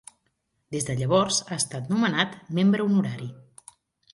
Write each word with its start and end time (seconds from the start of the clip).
Des 0.75 0.87
de 0.87 0.95
llavors 1.01 1.37
ha 1.47 1.57
estat 1.65 1.91
nomenat 1.93 2.35
membre 2.61 2.87
honorari. 2.89 3.29